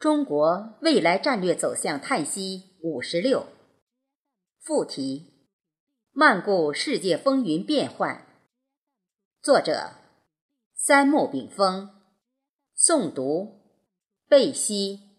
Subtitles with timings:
[0.00, 3.48] 中国未来战略走向叹息五十六。
[4.58, 5.46] 副题：
[6.12, 8.26] 漫顾世界风云变幻。
[9.42, 9.90] 作者：
[10.72, 11.90] 三木炳峰。
[12.74, 13.60] 诵读：
[14.26, 15.09] 贝西。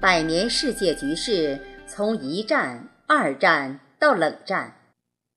[0.00, 4.76] 百年世界局势从一战、二战到冷战，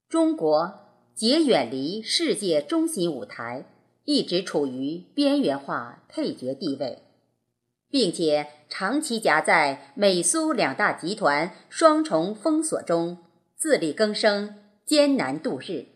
[0.08, 0.72] 中国
[1.16, 3.66] 皆远离世界中心舞台，
[4.06, 7.02] 一直处于边缘化配角地位，
[7.90, 13.18] 并且长期夹在美苏两大集团双重封锁中
[13.56, 15.88] 自力更生，艰难度日。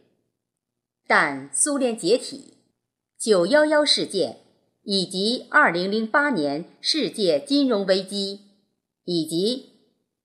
[1.06, 2.56] 但苏联解体、
[3.20, 4.40] 九幺幺事件
[4.82, 8.42] 以及二零零八年世界金融危机。
[9.06, 9.74] 以及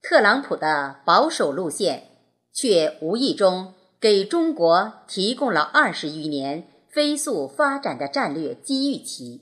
[0.01, 2.09] 特朗普的保守路线，
[2.51, 9.41] 却无意中给中国提供了二十余年飞速发展的战略机遇期。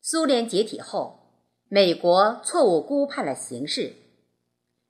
[0.00, 1.20] 苏联解体后，
[1.68, 3.94] 美国错误估判了形势，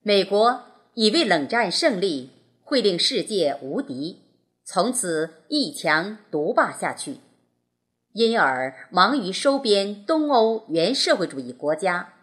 [0.01, 2.29] 美国以为冷战胜利
[2.63, 4.21] 会令世界无敌，
[4.63, 7.17] 从此一强独霸下去，
[8.13, 12.14] 因而忙于收编东欧原社会主义国家。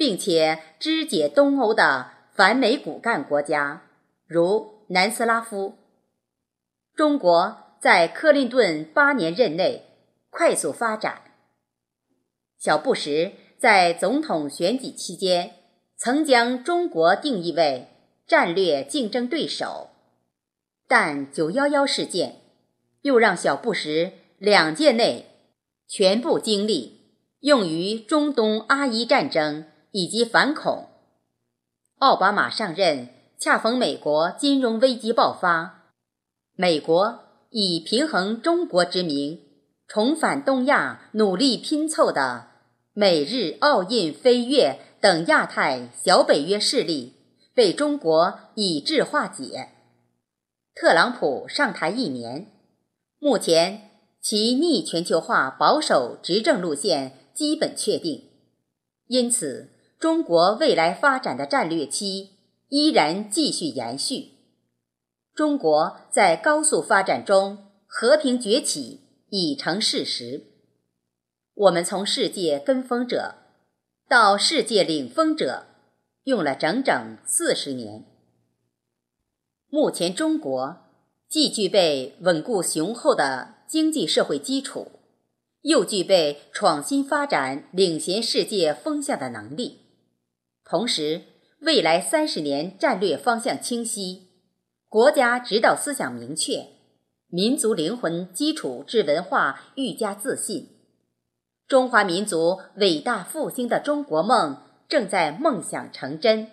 [0.00, 3.82] 并且肢解东欧的反美骨干国家，
[4.26, 5.74] 如南斯拉夫。
[6.96, 9.84] 中国在克林顿八年任内
[10.30, 11.20] 快速发展。
[12.58, 15.56] 小布什在总统选举期间
[15.98, 17.88] 曾将中国定义为
[18.26, 19.90] 战略竞争对手，
[20.88, 22.40] 但九幺幺事件
[23.02, 25.26] 又让小布什两届内
[25.86, 29.66] 全部精力用于中东阿伊战争。
[29.92, 30.86] 以及反恐。
[31.98, 33.08] 奥巴马上任，
[33.38, 35.92] 恰逢美国金融危机爆发，
[36.54, 37.20] 美国
[37.50, 39.40] 以平衡中国之名，
[39.86, 42.46] 重返东亚，努力拼凑的
[42.92, 47.14] 美日澳印菲越等亚太小北约势力，
[47.54, 49.70] 被中国以智化解。
[50.74, 52.46] 特朗普上台一年，
[53.18, 53.90] 目前
[54.22, 58.30] 其逆全球化保守执政路线基本确定，
[59.08, 59.69] 因此。
[60.00, 62.38] 中国未来发展的战略期
[62.70, 64.30] 依然继续延续。
[65.34, 70.44] 中国在高速发展中和平崛起已成事实。
[71.52, 73.34] 我们从世界跟风者
[74.08, 75.66] 到世界领风者，
[76.24, 78.06] 用了整整四十年。
[79.68, 80.78] 目前，中国
[81.28, 84.92] 既具备稳固雄厚的经济社会基础，
[85.60, 89.89] 又具备创新发展、领衔世界风向的能力。
[90.70, 91.22] 同时，
[91.62, 94.28] 未来三十年战略方向清晰，
[94.88, 96.68] 国家指导思想明确，
[97.26, 100.68] 民族灵魂基础之文化愈加自信，
[101.66, 106.46] 中华民族伟大复兴的中国梦正在梦想成真。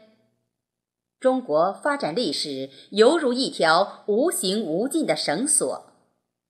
[1.20, 5.94] 中国发展历史犹如一条无形无尽的绳索，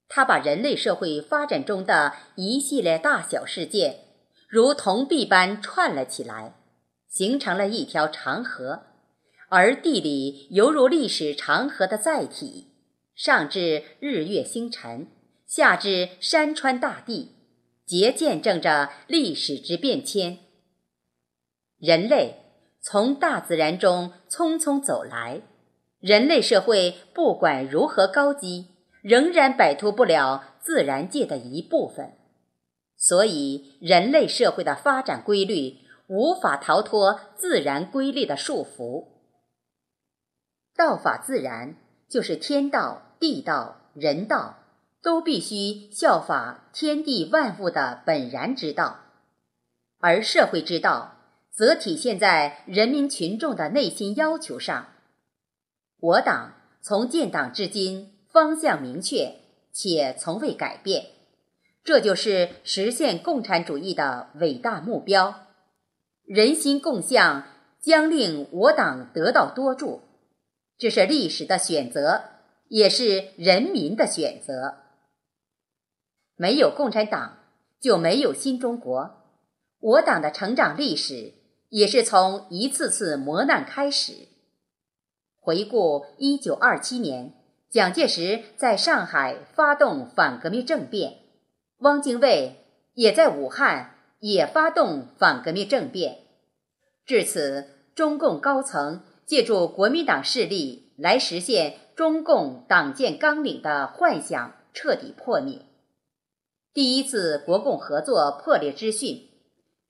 [0.08, 4.06] 它把人类社会发展中的一系列大小事件，
[4.48, 6.54] 如铜币般串了起来。
[7.18, 8.84] 形成了一条长河，
[9.50, 12.68] 而地理犹如历史长河的载体，
[13.16, 15.08] 上至日月星辰，
[15.48, 17.32] 下至山川大地，
[17.88, 20.38] 皆见证着历史之变迁。
[21.80, 22.36] 人类
[22.80, 25.42] 从大自然中匆匆走来，
[26.00, 28.68] 人类社会不管如何高级，
[29.02, 32.14] 仍然摆脱不了自然界的一部分。
[32.96, 35.87] 所以，人类社会的发展规律。
[36.08, 39.08] 无法逃脱自然规律的束缚。
[40.76, 41.76] 道法自然，
[42.08, 44.58] 就是天道、地道、人道
[45.02, 49.00] 都必须效法天地万物的本然之道，
[50.00, 51.16] 而社会之道
[51.52, 54.88] 则体现在人民群众的内心要求上。
[56.00, 59.36] 我党从建党至今，方向明确
[59.74, 61.08] 且从未改变，
[61.84, 65.47] 这就是实现共产主义的伟大目标。
[66.28, 67.46] 人心共向
[67.80, 70.02] 将令我党得到多助，
[70.78, 72.24] 这是历史的选择，
[72.68, 74.76] 也是人民的选择。
[76.36, 77.38] 没有共产党，
[77.80, 79.24] 就没有新中国。
[79.80, 81.34] 我党的成长历史
[81.70, 84.28] 也是从一次次磨难开始。
[85.40, 87.36] 回顾一九二七年，
[87.70, 91.20] 蒋介石在上海发动反革命政变，
[91.78, 92.66] 汪精卫
[92.96, 96.20] 也在武汉也发动反革命政变。
[97.06, 105.60] 至此，中共高层借助国民党势力来实现中共党建纲领的幻想彻底破灭。
[106.74, 109.30] 第一次国共合作破裂之讯，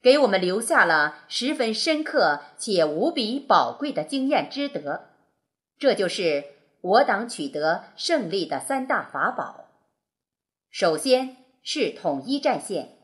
[0.00, 5.10] 给我们留下了十分深刻且无比宝贵的经验之得。
[5.78, 6.44] 这就是
[6.80, 9.66] 我党取得胜利的三大法宝。
[10.70, 12.97] 首先是统一战线。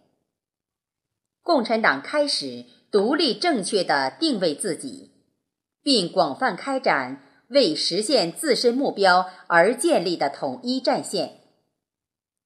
[1.44, 5.12] 共产党开始独立正确的定位自己，
[5.82, 11.42] 并广泛开展为实现自身目标而建立的统一战线。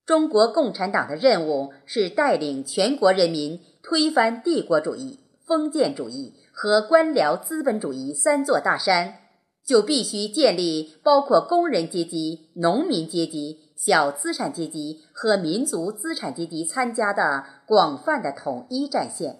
[0.04, 9.20] 中国共产党的任务是带领全国人民推翻帝国主义、封建主义和官僚资本主义三座大山。
[9.64, 19.38] 就必须建立包括工人阶级、农民阶级、小资产阶级和民族资产阶级参加的广泛的统一战线，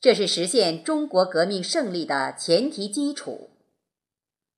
[0.00, 3.50] 这是实现中国革命胜利的前提基础。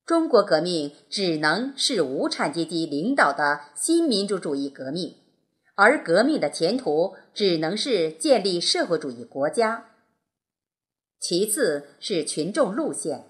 [0.05, 5.15] 中国革命只能是无产阶级领导的新民主主义革命，
[5.75, 9.87] 而革命的前途只能是建立社会主义国家。
[11.19, 13.25] 其次是群众路线。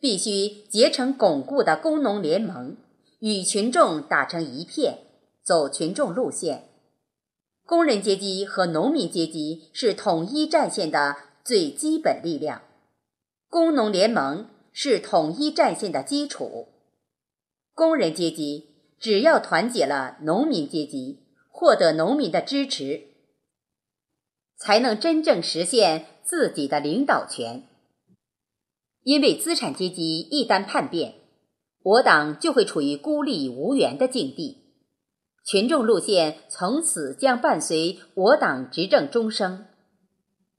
[0.00, 2.74] 必须结成巩固的工农联盟，
[3.20, 4.98] 与群众打成一片，
[5.42, 6.68] 走群众路线。
[7.64, 12.62] 工人阶级和农民阶级是统一战线的最基本力量，
[13.48, 16.68] 工农联盟是统一战线的基础。
[17.74, 23.04] 工人阶级只要团结了农民阶级，获得农民的支持，
[24.56, 27.66] 才能真正实现自己的领导权。
[29.02, 31.19] 因为资产阶级一旦叛变，
[31.82, 34.58] 我党就会处于孤立无援的境地。
[35.44, 39.66] 群众路线从此将伴随我党执政终生。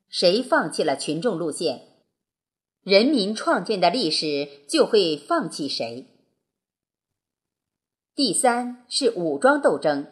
[0.10, 1.84] 谁放弃了群众路线，
[2.84, 6.08] 人民创建的历史就会放弃谁。
[8.14, 10.08] 第三是武装斗争。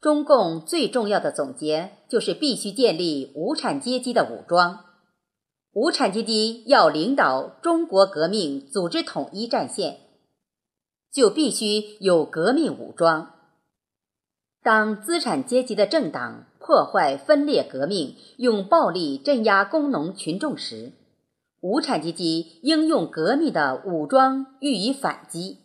[0.00, 4.84] 中共最重要的总结就是必须建立无产阶级的武装。
[5.74, 9.98] 无产阶级要领导中国革命，组织统一战线，
[11.12, 13.32] 就必须有革命武装。
[14.62, 20.92] 当资产阶级的政党破坏分裂革命，用暴力镇压工农群众时，
[21.60, 25.58] 无产阶级应用革命的武装予以反击。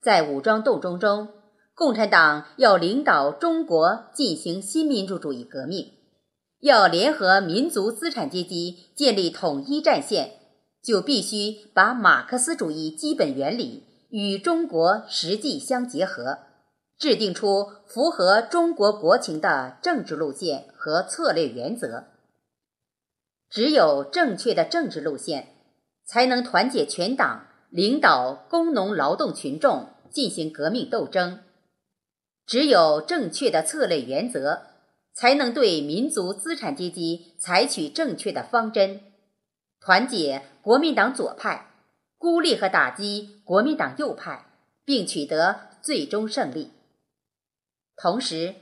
[0.00, 1.28] 在武装斗争中，
[1.74, 5.92] 共产党要领导中国进行新民主主义革命。
[6.60, 10.32] 要联合民族资产阶级建立统一战线，
[10.82, 16.38] 就必须把马克思主义基本原理与中国实际相结合，
[16.98, 22.04] 制定出符合中国国情的政治路线和策略原则。
[23.48, 25.54] 只有正确的政治路线，
[26.04, 31.40] 才能团结全党，领导工农劳动群众进行革命斗争。
[32.44, 34.69] 只有正确的策略原则。
[35.12, 39.00] 才能对民族资产阶级采取正确的方针，
[39.80, 41.70] 团结国民党左派，
[42.16, 44.46] 孤立和打击国民党右派，
[44.84, 46.70] 并取得最终胜利。
[47.96, 48.54] 同时，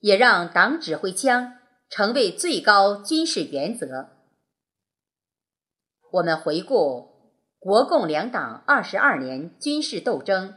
[0.00, 1.54] 也让党指挥枪
[1.88, 4.10] 成为最高军事原则。
[6.12, 10.54] 我们回顾国共两党二十二年军事斗争，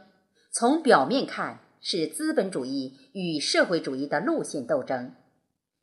[0.52, 5.14] 从表面看是资本主义与社会主义的路线斗争。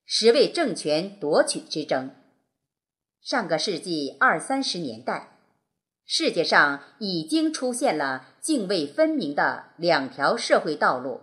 [0.09, 2.15] 实为政权夺取之争。
[3.21, 5.37] 上个世纪二三十年代，
[6.05, 11.19] 世界上已经出现了泾渭分明的两条社会道路，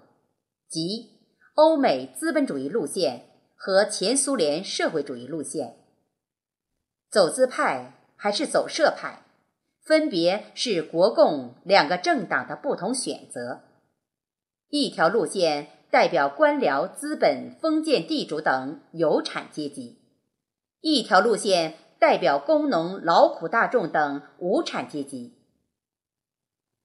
[0.69, 1.13] 即
[1.55, 3.25] 欧美资本主义路线
[3.55, 5.79] 和前苏联社会主义路线。
[7.11, 9.25] 走资派还是走社派，
[9.83, 13.63] 分别是国共两个政党的不同选择。
[14.69, 15.71] 一条路线。
[15.95, 20.01] 代表官僚、资本、封建地主等有产阶级，
[20.81, 25.39] 一条路线代表工农、劳苦大众等无产阶级。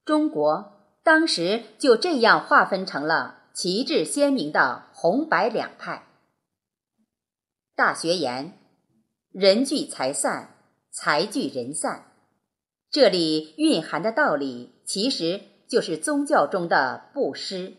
[0.04, 6.06] 中国当时就这样划分成了旗帜鲜明的红白两派。
[7.74, 8.56] 大学言：
[9.32, 10.54] 人聚财散，
[10.92, 12.12] 财聚人散。
[12.88, 17.74] 这里蕴含的道理，其实就是宗教中的布施。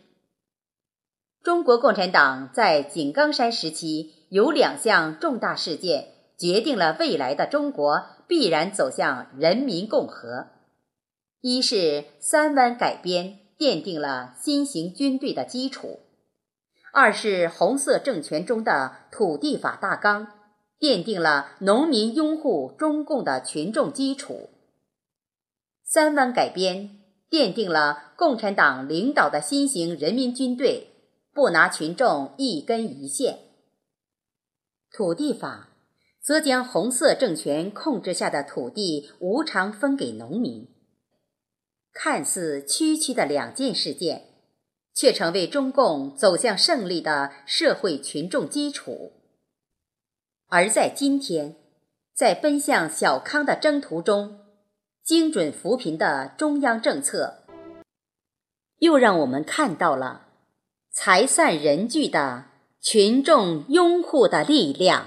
[1.42, 10.46] 中国共产党在井冈山时期有两项重大事件，决定了未来的中国必然走向人民共和。
[11.40, 15.98] 一是三湾改编，奠定了新型军队的基础；
[16.92, 20.28] 二是红色政权中的土地法大纲，
[20.78, 24.50] 奠定了农民拥护中共的群众基础。
[25.82, 30.91] 三湾改编奠定了共产党领导的新型人民军队
[31.32, 33.38] 不拿群众一根一线。
[34.90, 35.70] 土地法
[36.20, 40.68] 则将红色政权控制下的土地无偿分给农民。
[41.92, 44.28] 看似区区的两件事件，
[44.94, 49.12] 却成为中共走向胜利的社会群众基础。
[50.48, 51.56] 而在今天，
[52.14, 54.38] 在奔向小康的征途中。
[55.04, 57.42] 精准扶贫的中央政策，
[58.78, 60.28] 又让我们看到了
[60.94, 62.44] 财散人聚的
[62.78, 65.06] 群众拥护的力量。